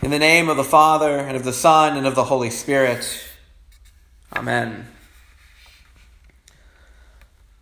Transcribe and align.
In 0.00 0.12
the 0.12 0.18
name 0.20 0.48
of 0.48 0.56
the 0.56 0.62
Father, 0.62 1.18
and 1.18 1.36
of 1.36 1.42
the 1.42 1.52
Son, 1.52 1.96
and 1.96 2.06
of 2.06 2.14
the 2.14 2.24
Holy 2.24 2.50
Spirit. 2.50 3.28
Amen. 4.32 4.86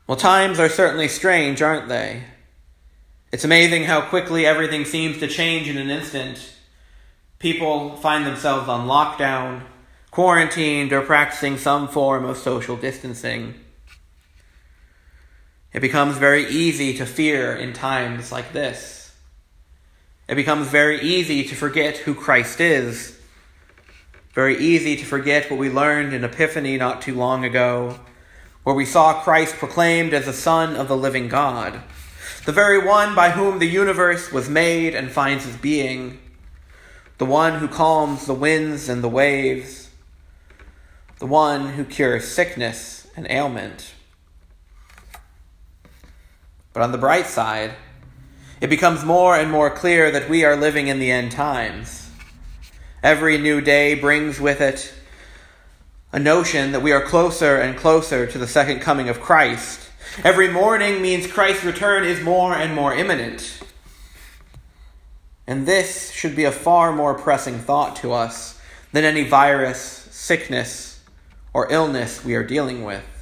Well, 0.06 0.18
times 0.18 0.60
are 0.60 0.68
certainly 0.68 1.08
strange, 1.08 1.62
aren't 1.62 1.88
they? 1.88 2.24
It's 3.32 3.44
amazing 3.44 3.84
how 3.84 4.02
quickly 4.02 4.44
everything 4.44 4.84
seems 4.84 5.18
to 5.20 5.28
change 5.28 5.66
in 5.66 5.78
an 5.78 5.88
instant. 5.88 6.52
People 7.38 7.96
find 7.96 8.26
themselves 8.26 8.68
on 8.68 8.86
lockdown, 8.86 9.62
quarantined, 10.10 10.92
or 10.92 11.00
practicing 11.00 11.56
some 11.56 11.88
form 11.88 12.26
of 12.26 12.36
social 12.36 12.76
distancing. 12.76 13.54
It 15.72 15.80
becomes 15.80 16.18
very 16.18 16.46
easy 16.48 16.98
to 16.98 17.06
fear 17.06 17.56
in 17.56 17.72
times 17.72 18.30
like 18.30 18.52
this. 18.52 18.95
It 20.28 20.34
becomes 20.34 20.68
very 20.68 21.00
easy 21.00 21.44
to 21.44 21.54
forget 21.54 21.98
who 21.98 22.14
Christ 22.14 22.60
is. 22.60 23.18
Very 24.34 24.58
easy 24.58 24.96
to 24.96 25.04
forget 25.04 25.50
what 25.50 25.58
we 25.58 25.70
learned 25.70 26.12
in 26.12 26.24
Epiphany 26.24 26.76
not 26.76 27.00
too 27.00 27.14
long 27.14 27.44
ago, 27.44 28.00
where 28.64 28.74
we 28.74 28.84
saw 28.84 29.22
Christ 29.22 29.54
proclaimed 29.54 30.12
as 30.12 30.26
the 30.26 30.32
Son 30.32 30.74
of 30.74 30.88
the 30.88 30.96
living 30.96 31.28
God, 31.28 31.80
the 32.44 32.52
very 32.52 32.84
one 32.84 33.14
by 33.14 33.30
whom 33.30 33.60
the 33.60 33.68
universe 33.68 34.32
was 34.32 34.48
made 34.48 34.94
and 34.96 35.12
finds 35.12 35.46
its 35.46 35.56
being, 35.56 36.18
the 37.18 37.24
one 37.24 37.60
who 37.60 37.68
calms 37.68 38.26
the 38.26 38.34
winds 38.34 38.88
and 38.88 39.04
the 39.04 39.08
waves, 39.08 39.90
the 41.20 41.26
one 41.26 41.70
who 41.70 41.84
cures 41.84 42.26
sickness 42.26 43.06
and 43.16 43.26
ailment. 43.30 43.94
But 46.72 46.82
on 46.82 46.92
the 46.92 46.98
bright 46.98 47.26
side, 47.26 47.74
it 48.60 48.68
becomes 48.68 49.04
more 49.04 49.36
and 49.36 49.50
more 49.50 49.70
clear 49.70 50.10
that 50.10 50.28
we 50.28 50.44
are 50.44 50.56
living 50.56 50.88
in 50.88 50.98
the 50.98 51.10
end 51.10 51.32
times. 51.32 52.10
Every 53.02 53.38
new 53.38 53.60
day 53.60 53.94
brings 53.94 54.40
with 54.40 54.60
it 54.60 54.94
a 56.12 56.18
notion 56.18 56.72
that 56.72 56.82
we 56.82 56.92
are 56.92 57.02
closer 57.02 57.56
and 57.56 57.76
closer 57.76 58.26
to 58.26 58.38
the 58.38 58.46
second 58.46 58.80
coming 58.80 59.08
of 59.08 59.20
Christ. 59.20 59.90
Every 60.24 60.48
morning 60.48 61.02
means 61.02 61.26
Christ's 61.26 61.64
return 61.64 62.04
is 62.04 62.22
more 62.22 62.54
and 62.54 62.74
more 62.74 62.94
imminent. 62.94 63.60
And 65.46 65.66
this 65.66 66.10
should 66.10 66.34
be 66.34 66.44
a 66.44 66.52
far 66.52 66.92
more 66.92 67.14
pressing 67.14 67.58
thought 67.58 67.96
to 67.96 68.12
us 68.12 68.58
than 68.92 69.04
any 69.04 69.24
virus, 69.24 69.78
sickness, 70.10 71.00
or 71.52 71.70
illness 71.70 72.24
we 72.24 72.34
are 72.34 72.42
dealing 72.42 72.82
with. 72.82 73.15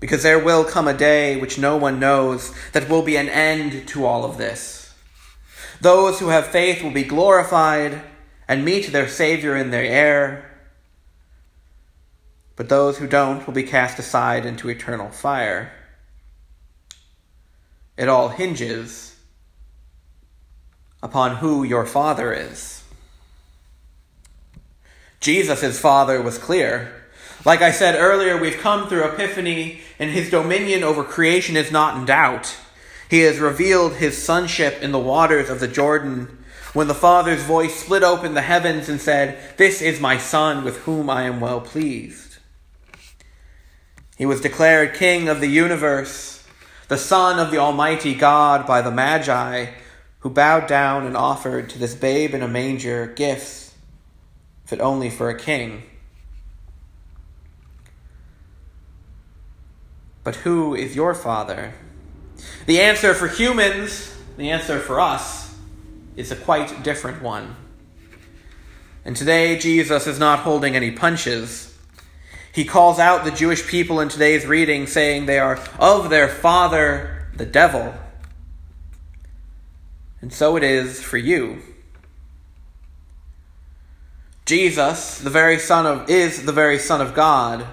Because 0.00 0.22
there 0.22 0.38
will 0.38 0.64
come 0.64 0.86
a 0.86 0.94
day 0.94 1.36
which 1.40 1.58
no 1.58 1.76
one 1.76 1.98
knows 1.98 2.54
that 2.72 2.88
will 2.88 3.02
be 3.02 3.16
an 3.16 3.28
end 3.28 3.88
to 3.88 4.06
all 4.06 4.24
of 4.24 4.38
this. 4.38 4.94
Those 5.80 6.20
who 6.20 6.28
have 6.28 6.46
faith 6.46 6.82
will 6.82 6.92
be 6.92 7.04
glorified 7.04 8.02
and 8.46 8.64
meet 8.64 8.92
their 8.92 9.08
Savior 9.08 9.56
in 9.56 9.70
their 9.70 9.84
air. 9.84 10.50
But 12.56 12.68
those 12.68 12.98
who 12.98 13.06
don't 13.06 13.46
will 13.46 13.54
be 13.54 13.62
cast 13.62 13.98
aside 13.98 14.46
into 14.46 14.68
eternal 14.68 15.10
fire. 15.10 15.72
It 17.96 18.08
all 18.08 18.28
hinges 18.28 19.16
upon 21.02 21.36
who 21.36 21.62
your 21.62 21.86
Father 21.86 22.32
is. 22.32 22.82
Jesus' 25.20 25.78
Father 25.78 26.22
was 26.22 26.38
clear. 26.38 26.92
Like 27.44 27.62
I 27.62 27.70
said 27.70 27.94
earlier, 27.94 28.36
we've 28.36 28.58
come 28.58 28.88
through 28.88 29.04
Epiphany, 29.04 29.80
and 29.98 30.10
his 30.10 30.30
dominion 30.30 30.82
over 30.82 31.04
creation 31.04 31.56
is 31.56 31.70
not 31.70 31.96
in 31.96 32.04
doubt. 32.04 32.56
He 33.08 33.20
has 33.20 33.38
revealed 33.38 33.94
his 33.94 34.20
sonship 34.20 34.82
in 34.82 34.92
the 34.92 34.98
waters 34.98 35.48
of 35.48 35.60
the 35.60 35.68
Jordan 35.68 36.44
when 36.72 36.88
the 36.88 36.94
Father's 36.94 37.42
voice 37.42 37.74
split 37.74 38.02
open 38.02 38.34
the 38.34 38.42
heavens 38.42 38.88
and 38.88 39.00
said, 39.00 39.56
This 39.56 39.80
is 39.80 40.00
my 40.00 40.18
Son 40.18 40.64
with 40.64 40.78
whom 40.78 41.08
I 41.08 41.22
am 41.22 41.40
well 41.40 41.60
pleased. 41.60 42.38
He 44.16 44.26
was 44.26 44.40
declared 44.40 44.94
King 44.94 45.28
of 45.28 45.40
the 45.40 45.48
universe, 45.48 46.44
the 46.88 46.98
Son 46.98 47.38
of 47.38 47.52
the 47.52 47.58
Almighty 47.58 48.14
God 48.14 48.66
by 48.66 48.82
the 48.82 48.90
Magi, 48.90 49.66
who 50.20 50.30
bowed 50.30 50.66
down 50.66 51.06
and 51.06 51.16
offered 51.16 51.70
to 51.70 51.78
this 51.78 51.94
babe 51.94 52.34
in 52.34 52.42
a 52.42 52.48
manger 52.48 53.06
gifts, 53.06 53.74
fit 54.66 54.80
only 54.80 55.08
for 55.08 55.30
a 55.30 55.38
king. 55.38 55.84
But 60.28 60.36
who 60.36 60.74
is 60.74 60.94
your 60.94 61.14
Father? 61.14 61.72
The 62.66 62.82
answer 62.82 63.14
for 63.14 63.28
humans, 63.28 64.14
the 64.36 64.50
answer 64.50 64.78
for 64.78 65.00
us, 65.00 65.56
is 66.16 66.30
a 66.30 66.36
quite 66.36 66.82
different 66.82 67.22
one. 67.22 67.56
And 69.06 69.16
today, 69.16 69.56
Jesus 69.58 70.06
is 70.06 70.18
not 70.18 70.40
holding 70.40 70.76
any 70.76 70.90
punches. 70.90 71.74
He 72.52 72.66
calls 72.66 72.98
out 72.98 73.24
the 73.24 73.30
Jewish 73.30 73.66
people 73.66 74.00
in 74.00 74.10
today's 74.10 74.44
reading, 74.44 74.86
saying 74.86 75.24
they 75.24 75.38
are 75.38 75.58
of 75.78 76.10
their 76.10 76.28
father, 76.28 77.26
the 77.34 77.46
devil. 77.46 77.94
And 80.20 80.30
so 80.30 80.56
it 80.58 80.62
is 80.62 81.02
for 81.02 81.16
you. 81.16 81.62
Jesus, 84.44 85.20
the 85.20 85.30
very 85.30 85.58
son 85.58 85.86
of 85.86 86.10
is 86.10 86.44
the 86.44 86.52
very 86.52 86.78
son 86.78 87.00
of 87.00 87.14
God 87.14 87.66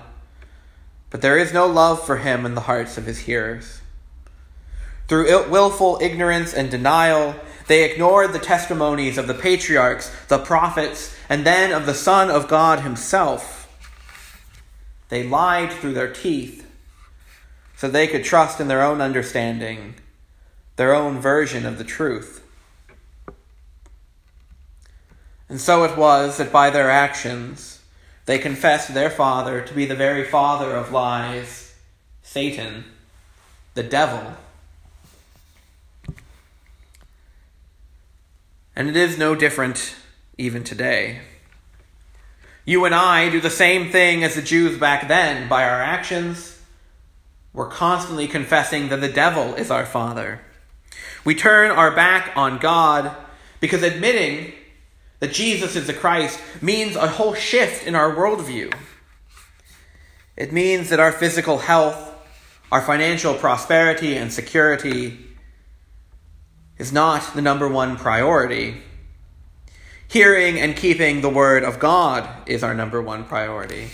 but 1.15 1.21
there 1.21 1.37
is 1.37 1.53
no 1.53 1.65
love 1.65 2.05
for 2.05 2.17
him 2.17 2.45
in 2.45 2.55
the 2.55 2.67
hearts 2.67 2.97
of 2.97 3.05
his 3.05 3.19
hearers. 3.19 3.79
Through 5.07 5.47
willful 5.49 5.97
ignorance 6.01 6.53
and 6.53 6.69
denial, 6.69 7.35
they 7.67 7.89
ignored 7.89 8.33
the 8.33 8.39
testimonies 8.39 9.17
of 9.17 9.25
the 9.25 9.33
patriarchs, 9.33 10.13
the 10.27 10.39
prophets, 10.39 11.15
and 11.29 11.45
then 11.45 11.71
of 11.71 11.85
the 11.85 11.93
Son 11.93 12.29
of 12.29 12.49
God 12.49 12.81
himself. 12.81 13.73
They 15.07 15.23
lied 15.23 15.71
through 15.71 15.93
their 15.93 16.11
teeth 16.11 16.69
so 17.77 17.87
they 17.87 18.07
could 18.07 18.25
trust 18.25 18.59
in 18.59 18.67
their 18.67 18.83
own 18.83 18.99
understanding, 18.99 19.95
their 20.75 20.93
own 20.93 21.21
version 21.21 21.65
of 21.65 21.77
the 21.77 21.85
truth. 21.85 22.45
And 25.47 25.61
so 25.61 25.85
it 25.85 25.95
was 25.95 26.35
that 26.39 26.51
by 26.51 26.71
their 26.71 26.91
actions, 26.91 27.79
they 28.25 28.39
confessed 28.39 28.93
their 28.93 29.09
father 29.09 29.61
to 29.61 29.73
be 29.73 29.85
the 29.85 29.95
very 29.95 30.23
father 30.23 30.75
of 30.75 30.91
lies, 30.91 31.75
Satan, 32.23 32.85
the 33.75 33.83
devil. 33.83 34.33
And 38.75 38.89
it 38.89 38.95
is 38.95 39.17
no 39.17 39.35
different 39.35 39.95
even 40.37 40.63
today. 40.63 41.21
You 42.65 42.83
and 42.85 42.95
I 42.95 43.29
do 43.29 43.39
the 43.39 43.51
same 43.51 43.91
thing 43.91 44.23
as 44.23 44.35
the 44.35 44.41
Jews 44.41 44.77
back 44.79 45.07
then 45.07 45.47
by 45.47 45.63
our 45.63 45.81
actions. 45.81 46.59
We're 47.53 47.69
constantly 47.69 48.27
confessing 48.27 48.89
that 48.89 49.01
the 49.01 49.07
devil 49.07 49.53
is 49.53 49.69
our 49.69 49.85
father. 49.85 50.41
We 51.23 51.35
turn 51.35 51.71
our 51.71 51.91
back 51.91 52.33
on 52.35 52.57
God 52.57 53.15
because 53.59 53.83
admitting 53.83 54.53
that 55.19 55.33
Jesus 55.33 55.75
is 55.75 55.87
the 55.87 55.93
Christ 55.93 56.39
means 56.61 56.95
a 56.95 57.07
whole 57.07 57.33
shift 57.33 57.85
in 57.85 57.95
our 57.95 58.13
worldview. 58.13 58.73
It 60.35 60.51
means 60.51 60.89
that 60.89 60.99
our 60.99 61.11
physical 61.11 61.59
health, 61.59 62.13
our 62.71 62.81
financial 62.81 63.33
prosperity 63.33 64.17
and 64.17 64.31
security 64.31 65.17
is 66.77 66.91
not 66.91 67.33
the 67.33 67.41
number 67.41 67.67
one 67.67 67.95
priority. 67.95 68.81
Hearing 70.07 70.59
and 70.59 70.75
keeping 70.75 71.21
the 71.21 71.29
Word 71.29 71.63
of 71.63 71.79
God 71.79 72.29
is 72.47 72.63
our 72.63 72.73
number 72.73 73.01
one 73.01 73.23
priority. 73.23 73.87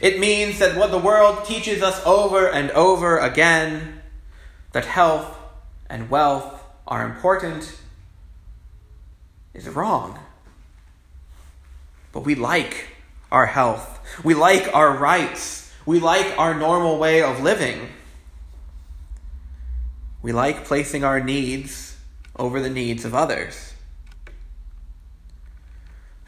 It 0.00 0.18
means 0.18 0.58
that 0.60 0.76
what 0.76 0.90
the 0.90 0.98
world 0.98 1.44
teaches 1.44 1.82
us 1.82 2.04
over 2.06 2.48
and 2.48 2.70
over 2.70 3.18
again 3.18 4.00
that 4.72 4.86
health 4.86 5.36
and 5.90 6.08
wealth 6.08 6.62
are 6.86 7.04
important 7.04 7.79
is 9.54 9.68
wrong. 9.68 10.18
But 12.12 12.20
we 12.20 12.34
like 12.34 12.88
our 13.30 13.46
health. 13.46 14.00
We 14.24 14.34
like 14.34 14.72
our 14.74 14.96
rights. 14.96 15.72
We 15.86 16.00
like 16.00 16.38
our 16.38 16.54
normal 16.54 16.98
way 16.98 17.22
of 17.22 17.40
living. 17.40 17.88
We 20.22 20.32
like 20.32 20.64
placing 20.64 21.04
our 21.04 21.20
needs 21.20 21.96
over 22.36 22.60
the 22.60 22.70
needs 22.70 23.04
of 23.04 23.14
others. 23.14 23.74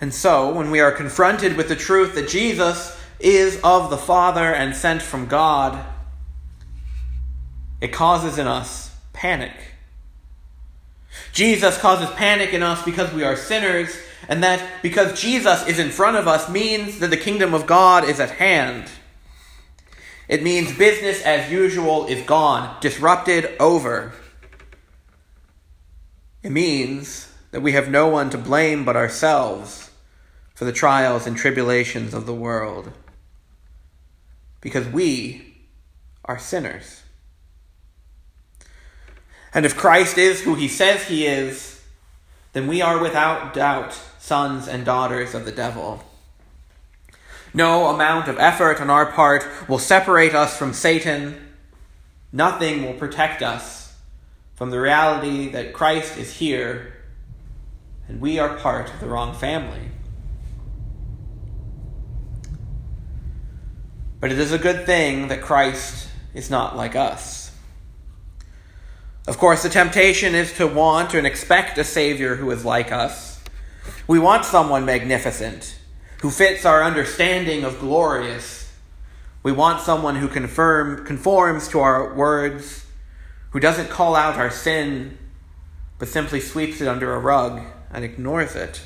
And 0.01 0.13
so, 0.13 0.53
when 0.53 0.71
we 0.71 0.81
are 0.81 0.91
confronted 0.91 1.57
with 1.57 1.69
the 1.69 1.77
truth 1.77 2.15
that 2.17 2.29
Jesus 2.29 2.99
is 3.21 3.61
of 3.63 3.89
the 3.89 3.97
Father 3.97 4.53
and 4.53 4.75
sent 4.75 5.01
from 5.01 5.27
God, 5.27 5.85
it 7.81 7.93
causes 7.93 8.39
in 8.39 8.47
us 8.47 8.95
panic. 9.13 9.53
Jesus 11.33 11.79
causes 11.79 12.11
panic 12.11 12.53
in 12.53 12.63
us 12.63 12.83
because 12.83 13.13
we 13.13 13.25
are 13.25 13.37
sinners, 13.37 13.97
and 14.29 14.43
that 14.43 14.83
because 14.83 15.21
Jesus 15.21 15.67
is 15.67 15.79
in 15.79 15.91
front 15.91 16.17
of 16.17 16.29
us 16.29 16.49
means 16.49 16.99
that 16.99 17.11
the 17.11 17.17
kingdom 17.17 17.55
of 17.55 17.67
God 17.67 18.05
is 18.05 18.21
at 18.21 18.33
hand. 18.33 18.91
It 20.29 20.43
means 20.43 20.77
business 20.77 21.23
as 21.23 21.51
usual 21.51 22.07
is 22.07 22.25
gone, 22.25 22.77
disrupted, 22.81 23.57
over. 23.59 24.13
It 26.43 26.53
means 26.53 27.33
that 27.51 27.61
we 27.63 27.73
have 27.73 27.91
no 27.91 28.09
one 28.09 28.31
to 28.31 28.39
blame 28.39 28.85
but 28.85 28.97
ourselves 28.97 29.91
for 30.55 30.65
the 30.65 30.73
trials 30.73 31.27
and 31.27 31.37
tribulations 31.37 32.15
of 32.15 32.27
the 32.27 32.35
world. 32.35 32.93
Because 34.61 34.87
we 34.87 35.57
are 36.25 36.39
sinners. 36.39 37.03
And 39.55 39.67
if 39.67 39.77
Christ 39.77 40.19
is 40.19 40.43
who 40.43 40.55
he 40.55 40.69
says 40.69 41.05
he 41.05 41.27
is, 41.27 41.83
then 42.53 42.67
we 42.67 42.81
are 42.81 43.01
without 43.01 43.55
doubt 43.55 43.99
sons 44.19 44.69
and 44.69 44.85
daughters 44.85 45.35
of 45.35 45.45
the 45.45 45.53
devil. 45.53 46.03
No 47.55 47.89
amount 47.89 48.29
of 48.29 48.39
effort 48.39 48.81
on 48.81 48.89
our 48.89 49.07
part 49.07 49.47
will 49.69 49.79
separate 49.79 50.35
us 50.35 50.57
from 50.57 50.73
Satan. 50.73 51.53
Nothing 52.33 52.85
will 52.85 52.95
protect 52.95 53.43
us 53.43 53.95
from 54.55 54.71
the 54.71 54.81
reality 54.81 55.51
that 55.51 55.73
Christ 55.73 56.17
is 56.17 56.35
here 56.35 56.95
and 58.09 58.21
we 58.21 58.39
are 58.39 58.57
part 58.59 58.93
of 58.93 59.01
the 59.01 59.07
wrong 59.07 59.35
family. 59.35 59.89
But 64.21 64.31
it 64.31 64.39
is 64.39 64.53
a 64.53 64.59
good 64.59 64.87
thing 64.87 65.29
that 65.29 65.41
Christ 65.41 66.09
is 66.35 66.51
not 66.51 66.77
like 66.77 66.95
us. 66.95 67.42
Of 69.27 69.39
course, 69.39 69.63
the 69.63 69.69
temptation 69.69 70.35
is 70.35 70.53
to 70.55 70.67
want 70.67 71.15
and 71.15 71.27
expect 71.27 71.79
a 71.79 71.85
Savior 71.85 72.37
who 72.37 72.51
is 72.51 72.65
like 72.65 72.91
us. 72.91 73.41
We 74.09 74.19
want 74.19 74.45
someone 74.45 74.85
magnificent 74.85 75.79
who 76.23 76.31
fits 76.31 76.65
our 76.65 76.83
understanding 76.83 77.65
of 77.65 77.79
glorious. 77.79 78.73
We 79.43 79.53
want 79.53 79.81
someone 79.81 80.17
who 80.17 80.29
confirm, 80.29 81.05
conforms 81.05 81.69
to 81.69 81.81
our 81.81 82.15
words, 82.15 82.87
who 83.51 83.61
doesn't 83.61 83.91
call 83.91 84.17
out 84.17 84.37
our 84.37 84.51
sin, 84.51 85.19
but 85.99 86.09
simply 86.09 86.41
sweeps 86.41 86.81
it 86.81 86.89
under 86.89 87.15
a 87.15 87.19
rug 87.19 87.63
and 87.93 88.05
ignores 88.05 88.57
it. 88.57 88.83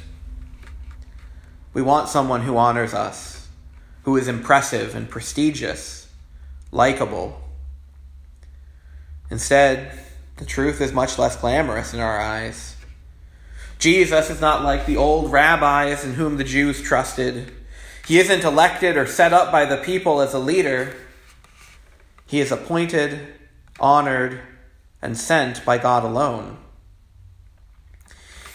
We 1.73 1.81
want 1.83 2.09
someone 2.09 2.43
who 2.43 2.57
honors 2.57 2.93
us, 2.93 3.49
who 4.03 4.17
is 4.17 4.29
impressive 4.29 4.95
and 4.95 5.09
prestigious, 5.09 6.09
likable. 6.73 7.41
Instead, 9.31 10.06
the 10.37 10.45
truth 10.45 10.81
is 10.81 10.93
much 10.93 11.19
less 11.19 11.37
glamorous 11.37 11.95
in 11.95 12.01
our 12.01 12.21
eyes. 12.21 12.77
Jesus 13.79 14.31
is 14.31 14.41
not 14.41 14.65
like 14.65 14.87
the 14.87 14.97
old 14.97 15.31
rabbis 15.31 16.05
in 16.05 16.15
whom 16.15 16.37
the 16.37 16.45
Jews 16.45 16.81
trusted. 16.83 17.53
He 18.07 18.19
isn't 18.19 18.45
elected 18.45 18.97
or 18.97 19.07
set 19.07 19.33
up 19.33 19.51
by 19.51 19.65
the 19.65 19.77
people 19.77 20.21
as 20.21 20.33
a 20.33 20.39
leader. 20.39 20.95
He 22.27 22.41
is 22.41 22.53
appointed, 22.53 23.35
honored, 23.79 24.41
and 25.03 25.17
sent 25.17 25.65
by 25.65 25.79
God 25.79 26.05
alone. 26.05 26.59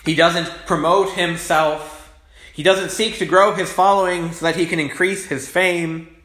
He 0.05 0.15
doesn't 0.15 0.65
promote 0.65 1.13
himself. 1.13 2.19
He 2.53 2.63
doesn't 2.63 2.89
seek 2.89 3.17
to 3.19 3.25
grow 3.25 3.53
his 3.53 3.71
following 3.71 4.31
so 4.31 4.45
that 4.45 4.55
he 4.55 4.65
can 4.65 4.79
increase 4.79 5.27
his 5.27 5.47
fame. 5.47 6.15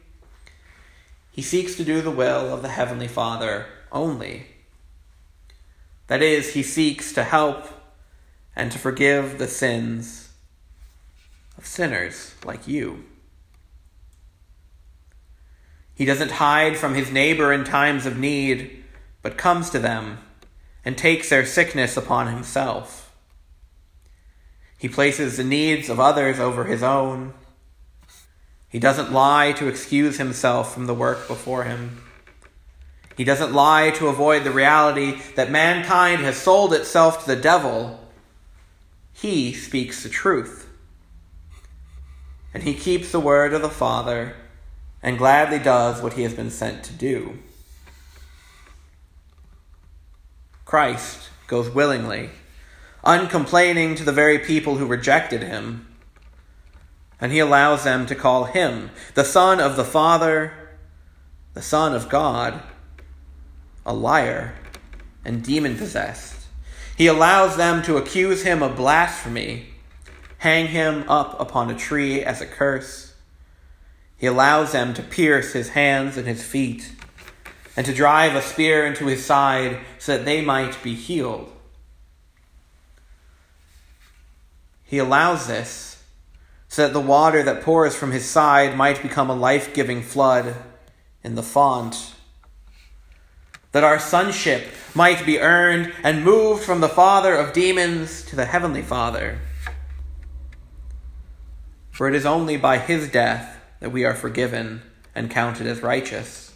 He 1.31 1.41
seeks 1.41 1.75
to 1.75 1.83
do 1.83 2.01
the 2.01 2.11
will 2.11 2.53
of 2.53 2.63
the 2.63 2.69
Heavenly 2.69 3.07
Father 3.07 3.67
only. 3.91 4.47
That 6.07 6.21
is, 6.21 6.53
he 6.53 6.63
seeks 6.63 7.11
to 7.13 7.23
help 7.23 7.67
and 8.55 8.71
to 8.71 8.79
forgive 8.79 9.37
the 9.37 9.47
sins 9.47 10.29
of 11.57 11.65
sinners 11.65 12.33
like 12.43 12.67
you. 12.67 13.03
He 15.93 16.05
doesn't 16.05 16.31
hide 16.31 16.77
from 16.77 16.93
his 16.93 17.11
neighbor 17.11 17.51
in 17.51 17.63
times 17.63 18.05
of 18.05 18.17
need, 18.17 18.83
but 19.21 19.37
comes 19.37 19.69
to 19.71 19.79
them 19.79 20.19
and 20.85 20.97
takes 20.97 21.29
their 21.29 21.45
sickness 21.45 21.97
upon 21.97 22.27
himself. 22.27 23.13
He 24.77 24.87
places 24.87 25.37
the 25.37 25.43
needs 25.43 25.89
of 25.89 25.99
others 25.99 26.39
over 26.39 26.65
his 26.65 26.83
own. 26.83 27.33
He 28.69 28.79
doesn't 28.79 29.11
lie 29.11 29.53
to 29.53 29.67
excuse 29.67 30.17
himself 30.17 30.73
from 30.73 30.85
the 30.85 30.93
work 30.93 31.27
before 31.27 31.63
him. 31.63 32.03
He 33.17 33.23
doesn't 33.23 33.51
lie 33.51 33.89
to 33.95 34.07
avoid 34.07 34.43
the 34.43 34.51
reality 34.51 35.19
that 35.35 35.49
mankind 35.49 36.21
has 36.21 36.37
sold 36.37 36.71
itself 36.71 37.23
to 37.23 37.35
the 37.35 37.41
devil 37.41 37.99
he 39.11 39.51
speaks 39.51 40.03
the 40.03 40.09
truth. 40.09 40.69
And 42.53 42.61
he 42.61 42.75
keeps 42.75 43.11
the 43.11 43.19
word 43.19 43.51
of 43.51 43.63
the 43.63 43.69
Father 43.69 44.35
and 45.01 45.17
gladly 45.17 45.57
does 45.57 46.03
what 46.03 46.13
he 46.13 46.21
has 46.21 46.35
been 46.35 46.51
sent 46.51 46.83
to 46.83 46.93
do. 46.93 47.39
Christ 50.65 51.29
goes 51.47 51.69
willingly, 51.71 52.29
uncomplaining 53.03 53.95
to 53.95 54.03
the 54.03 54.11
very 54.11 54.37
people 54.37 54.77
who 54.77 54.85
rejected 54.85 55.41
him, 55.41 55.87
and 57.19 57.31
he 57.31 57.39
allows 57.39 57.83
them 57.83 58.05
to 58.05 58.13
call 58.13 58.43
him 58.43 58.91
the 59.15 59.25
Son 59.25 59.59
of 59.59 59.75
the 59.75 59.85
Father, 59.85 60.53
the 61.55 61.61
Son 61.63 61.95
of 61.95 62.09
God, 62.09 62.61
a 63.87 63.93
liar 63.93 64.53
and 65.25 65.41
demon 65.41 65.77
possessed. 65.77 66.45
He 66.97 67.07
allows 67.07 67.55
them 67.55 67.81
to 67.83 67.97
accuse 67.97 68.43
him 68.43 68.61
of 68.61 68.75
blasphemy, 68.75 69.67
hang 70.39 70.67
him 70.67 71.05
up 71.07 71.39
upon 71.39 71.71
a 71.71 71.77
tree 71.77 72.21
as 72.21 72.41
a 72.41 72.45
curse. 72.45 73.15
He 74.17 74.27
allows 74.27 74.73
them 74.73 74.93
to 74.95 75.01
pierce 75.01 75.53
his 75.53 75.69
hands 75.69 76.17
and 76.17 76.27
his 76.27 76.43
feet, 76.43 76.91
and 77.75 77.85
to 77.85 77.93
drive 77.93 78.35
a 78.35 78.41
spear 78.41 78.85
into 78.85 79.05
his 79.05 79.23
side 79.23 79.79
so 79.99 80.17
that 80.17 80.25
they 80.25 80.41
might 80.41 80.81
be 80.83 80.95
healed. 80.95 81.51
He 84.83 84.97
allows 84.97 85.47
this 85.47 86.03
so 86.67 86.83
that 86.83 86.93
the 86.93 86.99
water 86.99 87.43
that 87.43 87.61
pours 87.61 87.95
from 87.95 88.11
his 88.11 88.25
side 88.25 88.75
might 88.75 89.01
become 89.01 89.29
a 89.29 89.35
life 89.35 89.73
giving 89.73 90.01
flood 90.01 90.55
in 91.23 91.35
the 91.35 91.43
font 91.43 92.13
that 93.77 93.83
our 93.83 93.99
sonship 93.99 94.69
might 94.95 95.23
be 95.23 95.39
earned 95.39 95.93
and 96.01 96.25
moved 96.25 96.63
from 96.63 96.81
the 96.81 96.89
father 96.89 97.35
of 97.35 97.53
demons 97.53 98.23
to 98.23 98.35
the 98.35 98.45
heavenly 98.45 98.81
Father. 98.81 99.37
For 101.91 102.07
it 102.09 102.15
is 102.15 102.25
only 102.25 102.57
by 102.57 102.79
his 102.79 103.07
death 103.07 103.61
that 103.79 103.91
we 103.91 104.03
are 104.03 104.15
forgiven 104.15 104.81
and 105.13 105.29
counted 105.29 105.67
as 105.67 105.83
righteous. 105.83 106.51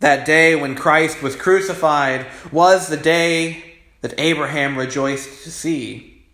That 0.00 0.26
day 0.26 0.56
when 0.56 0.74
Christ 0.74 1.22
was 1.22 1.36
crucified 1.36 2.26
was 2.50 2.88
the 2.88 2.96
day 2.96 3.62
that 4.00 4.18
Abraham 4.18 4.76
rejoiced 4.76 5.44
to 5.44 5.52
see. 5.52 6.24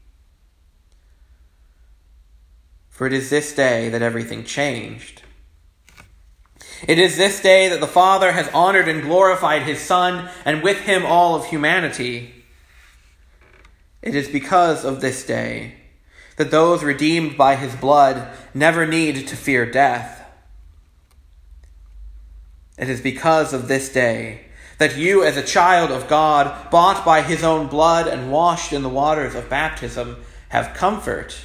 For 2.88 3.07
it 3.07 3.12
is 3.12 3.28
this 3.28 3.52
day 3.55 3.90
that 3.90 4.00
everything 4.00 4.43
changed. 4.43 5.21
It 6.87 6.99
is 6.99 7.17
this 7.17 7.41
day 7.41 7.69
that 7.69 7.81
the 7.81 7.87
Father 7.87 8.33
has 8.33 8.49
honored 8.55 8.89
and 8.89 9.03
glorified 9.03 9.63
his 9.63 9.81
Son, 9.81 10.31
and 10.45 10.63
with 10.63 10.81
him 10.81 11.05
all 11.05 11.35
of 11.35 11.47
humanity. 11.47 12.35
It 14.01 14.15
is 14.15 14.29
because 14.29 14.85
of 14.85 15.01
this 15.01 15.25
day 15.25 15.75
that 16.37 16.53
those 16.53 16.85
redeemed 16.85 17.37
by 17.37 17.57
his 17.57 17.75
blood 17.75 18.29
never 18.55 18.87
need 18.87 19.27
to 19.27 19.37
fear 19.37 19.69
death. 19.69 20.25
It 22.79 22.89
is 22.89 23.01
because 23.01 23.53
of 23.53 23.67
this 23.67 23.93
day 23.93 24.43
that 24.79 24.97
you, 24.97 25.25
as 25.25 25.37
a 25.37 25.43
child 25.43 25.91
of 25.91 26.07
God, 26.07 26.71
bought 26.71 27.05
by 27.05 27.23
his 27.23 27.43
own 27.43 27.67
blood 27.67 28.07
and 28.07 28.31
washed 28.31 28.73
in 28.73 28.85
the 28.85 28.89
waters 28.89 29.35
of 29.35 29.51
baptism, 29.51 30.25
have 30.51 30.77
comfort, 30.77 31.37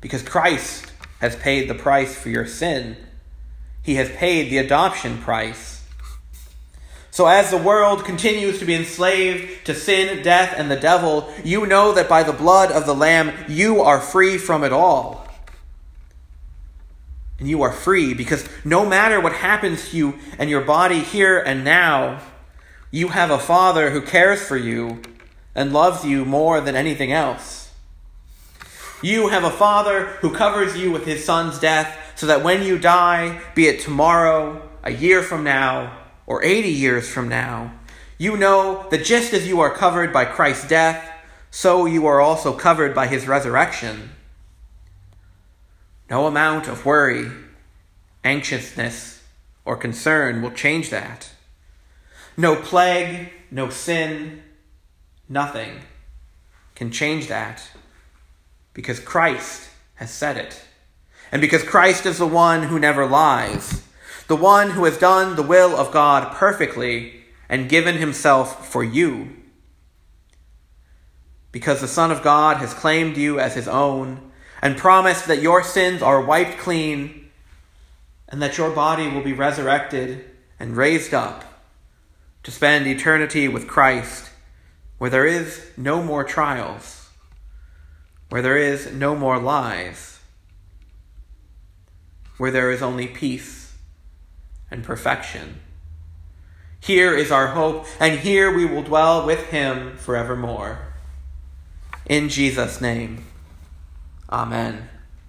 because 0.00 0.22
Christ 0.22 0.92
has 1.20 1.34
paid 1.34 1.68
the 1.68 1.74
price 1.74 2.16
for 2.16 2.28
your 2.28 2.46
sin 2.46 2.96
he 3.82 3.94
has 3.96 4.10
paid 4.10 4.50
the 4.50 4.58
adoption 4.58 5.18
price. 5.18 5.84
So, 7.12 7.26
as 7.26 7.50
the 7.50 7.58
world 7.58 8.04
continues 8.04 8.60
to 8.60 8.64
be 8.64 8.74
enslaved 8.74 9.66
to 9.66 9.74
sin, 9.74 10.22
death, 10.22 10.54
and 10.56 10.70
the 10.70 10.76
devil, 10.76 11.32
you 11.44 11.66
know 11.66 11.92
that 11.92 12.08
by 12.08 12.22
the 12.22 12.32
blood 12.32 12.70
of 12.70 12.86
the 12.86 12.94
Lamb, 12.94 13.32
you 13.48 13.80
are 13.80 14.00
free 14.00 14.38
from 14.38 14.62
it 14.62 14.72
all. 14.72 15.26
And 17.40 17.48
you 17.48 17.62
are 17.62 17.72
free 17.72 18.14
because 18.14 18.48
no 18.64 18.86
matter 18.86 19.20
what 19.20 19.32
happens 19.32 19.90
to 19.90 19.96
you 19.96 20.18
and 20.38 20.48
your 20.48 20.60
body 20.60 21.00
here 21.00 21.38
and 21.38 21.64
now, 21.64 22.20
you 22.90 23.08
have 23.08 23.30
a 23.30 23.38
Father 23.38 23.90
who 23.90 24.02
cares 24.02 24.42
for 24.42 24.56
you 24.56 25.02
and 25.54 25.72
loves 25.72 26.04
you 26.04 26.24
more 26.24 26.60
than 26.60 26.76
anything 26.76 27.12
else. 27.12 27.72
You 29.02 29.28
have 29.28 29.44
a 29.44 29.50
Father 29.50 30.06
who 30.20 30.32
covers 30.32 30.76
you 30.76 30.92
with 30.92 31.06
his 31.06 31.24
Son's 31.24 31.58
death 31.58 31.96
so 32.20 32.26
that 32.26 32.44
when 32.44 32.62
you 32.62 32.78
die, 32.78 33.40
be 33.54 33.66
it 33.66 33.80
tomorrow, 33.80 34.68
a 34.84 34.92
year 34.92 35.22
from 35.22 35.42
now, 35.42 35.96
or 36.26 36.44
80 36.44 36.68
years 36.68 37.08
from 37.08 37.30
now, 37.30 37.72
you 38.18 38.36
know 38.36 38.86
that 38.90 39.06
just 39.06 39.32
as 39.32 39.48
you 39.48 39.60
are 39.60 39.70
covered 39.74 40.12
by 40.12 40.26
Christ's 40.26 40.68
death, 40.68 41.10
so 41.50 41.86
you 41.86 42.04
are 42.04 42.20
also 42.20 42.52
covered 42.52 42.94
by 42.94 43.06
his 43.06 43.26
resurrection. 43.26 44.10
No 46.10 46.26
amount 46.26 46.68
of 46.68 46.84
worry, 46.84 47.32
anxiousness, 48.22 49.22
or 49.64 49.78
concern 49.78 50.42
will 50.42 50.50
change 50.50 50.90
that. 50.90 51.30
No 52.36 52.54
plague, 52.54 53.30
no 53.50 53.70
sin, 53.70 54.42
nothing 55.26 55.80
can 56.74 56.90
change 56.90 57.28
that 57.28 57.70
because 58.74 59.00
Christ 59.00 59.70
has 59.94 60.10
said 60.10 60.36
it. 60.36 60.64
And 61.32 61.40
because 61.40 61.62
Christ 61.62 62.06
is 62.06 62.18
the 62.18 62.26
one 62.26 62.64
who 62.64 62.78
never 62.78 63.06
lies, 63.06 63.86
the 64.26 64.36
one 64.36 64.70
who 64.70 64.84
has 64.84 64.98
done 64.98 65.36
the 65.36 65.42
will 65.42 65.76
of 65.76 65.92
God 65.92 66.32
perfectly 66.34 67.24
and 67.48 67.68
given 67.68 67.96
himself 67.96 68.68
for 68.68 68.84
you. 68.84 69.28
Because 71.52 71.80
the 71.80 71.88
Son 71.88 72.12
of 72.12 72.22
God 72.22 72.58
has 72.58 72.74
claimed 72.74 73.16
you 73.16 73.40
as 73.40 73.54
his 73.54 73.66
own 73.66 74.30
and 74.62 74.76
promised 74.76 75.26
that 75.26 75.42
your 75.42 75.64
sins 75.64 76.00
are 76.00 76.24
wiped 76.24 76.58
clean 76.58 77.28
and 78.28 78.40
that 78.40 78.56
your 78.56 78.70
body 78.70 79.08
will 79.08 79.22
be 79.22 79.32
resurrected 79.32 80.24
and 80.60 80.76
raised 80.76 81.12
up 81.12 81.44
to 82.44 82.50
spend 82.50 82.86
eternity 82.86 83.48
with 83.48 83.66
Christ 83.66 84.30
where 84.98 85.10
there 85.10 85.26
is 85.26 85.72
no 85.76 86.02
more 86.02 86.22
trials, 86.22 87.08
where 88.28 88.42
there 88.42 88.58
is 88.58 88.92
no 88.92 89.16
more 89.16 89.38
lies, 89.40 90.19
where 92.40 92.50
there 92.50 92.70
is 92.70 92.80
only 92.80 93.06
peace 93.06 93.74
and 94.70 94.82
perfection. 94.82 95.60
Here 96.80 97.14
is 97.14 97.30
our 97.30 97.48
hope, 97.48 97.84
and 98.00 98.18
here 98.18 98.50
we 98.50 98.64
will 98.64 98.82
dwell 98.82 99.26
with 99.26 99.48
him 99.48 99.98
forevermore. 99.98 100.78
In 102.06 102.30
Jesus' 102.30 102.80
name, 102.80 103.26
amen. 104.30 104.88